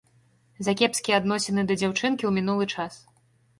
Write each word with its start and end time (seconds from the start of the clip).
За 0.67 0.73
кепскія 0.79 1.19
адносіны 1.21 1.65
да 1.69 1.79
дзяўчынкі 1.83 2.23
ў 2.31 2.35
мінулы 2.41 2.65
час. 2.75 2.93